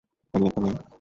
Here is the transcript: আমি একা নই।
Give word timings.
আমি 0.33 0.45
একা 0.47 0.59
নই। 0.61 0.75